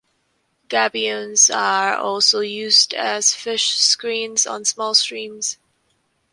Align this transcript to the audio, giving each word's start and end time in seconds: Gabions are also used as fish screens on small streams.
Gabions 0.67 1.55
are 1.55 1.95
also 1.95 2.39
used 2.39 2.95
as 2.95 3.35
fish 3.35 3.75
screens 3.75 4.47
on 4.47 4.65
small 4.65 4.95
streams. 4.95 5.57